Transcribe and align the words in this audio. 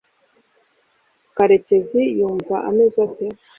karekezi 1.35 2.01
yumva 2.17 2.55
ameze 2.69 2.97
ate 3.07 3.27